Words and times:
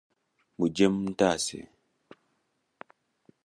Mujje 0.57 0.85
muntaase! 0.95 1.59